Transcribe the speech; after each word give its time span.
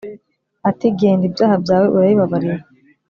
ati 0.69 0.85
genda 0.99 1.23
ibyaha 1.29 1.55
byawe 1.63 1.85
urabibabariwe 1.95 2.59